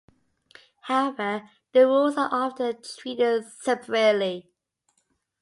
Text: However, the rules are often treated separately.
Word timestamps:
However, 0.85 1.47
the 1.73 1.85
rules 1.85 2.17
are 2.17 2.27
often 2.31 2.81
treated 2.81 3.43
separately. 3.45 4.49